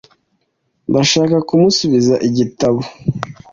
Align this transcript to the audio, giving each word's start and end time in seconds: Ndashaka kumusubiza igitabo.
Ndashaka 0.89 1.37
kumusubiza 1.47 2.13
igitabo. 2.27 2.81